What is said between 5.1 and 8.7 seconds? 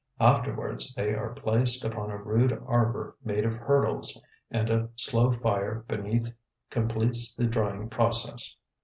fire beneath completes the drying process.